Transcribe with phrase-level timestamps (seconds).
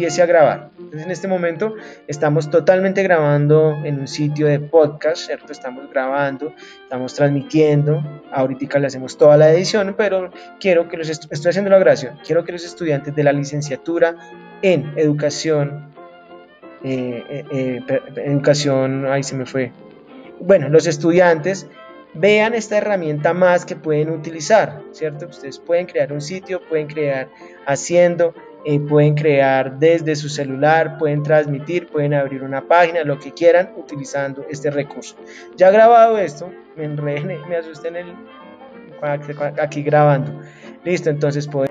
[0.00, 0.70] empiece a grabar.
[0.78, 1.74] Entonces en este momento
[2.08, 5.52] estamos totalmente grabando en un sitio de podcast, ¿cierto?
[5.52, 8.02] Estamos grabando, estamos transmitiendo,
[8.32, 12.44] ahorita le hacemos toda la edición, pero quiero que los, estoy haciendo la gracia, quiero
[12.44, 14.16] que los estudiantes de la licenciatura
[14.62, 15.92] en educación,
[16.82, 19.70] eh, eh, eh, educación, ahí se me fue,
[20.40, 21.66] bueno, los estudiantes
[22.14, 25.26] vean esta herramienta más que pueden utilizar, ¿cierto?
[25.26, 27.28] Ustedes pueden crear un sitio, pueden crear
[27.66, 33.32] haciendo, eh, pueden crear desde su celular, pueden transmitir, pueden abrir una página, lo que
[33.32, 35.16] quieran utilizando este recurso.
[35.56, 38.14] Ya grabado esto, me enredé, me asusté en el,
[39.60, 40.42] aquí grabando.
[40.84, 41.69] Listo, entonces pueden